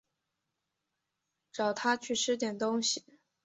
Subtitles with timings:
[1.51, 3.05] 找她去吃点东西